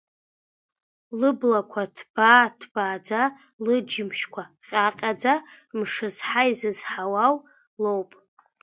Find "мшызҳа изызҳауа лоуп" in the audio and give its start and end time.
5.77-8.09